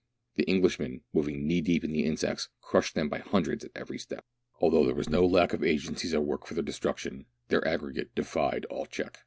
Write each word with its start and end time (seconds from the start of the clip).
The 0.33 0.49
Englishmen, 0.49 1.01
moving 1.13 1.45
knee 1.45 1.61
deep 1.61 1.83
in 1.83 1.91
the 1.91 2.05
insects, 2.05 2.49
crushed 2.59 2.95
them 2.95 3.07
by 3.07 3.19
hundreds 3.19 3.63
at 3.65 3.71
every 3.75 3.99
step. 3.99 4.25
Although 4.59 4.83
there 4.83 4.95
was 4.95 5.07
no 5.09 5.23
lack 5.23 5.53
of 5.53 5.63
agencies 5.63 6.15
at 6.15 6.25
work 6.25 6.47
for 6.47 6.55
their 6.55 6.63
destruction, 6.63 7.27
their 7.49 7.63
aggregate 7.67 8.15
defied 8.15 8.65
all 8.65 8.87
check. 8.87 9.19